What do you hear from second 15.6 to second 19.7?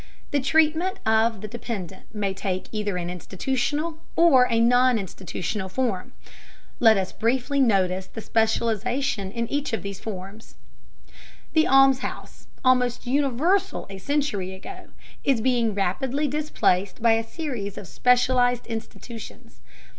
rapidly displaced by a series of specialized institutions.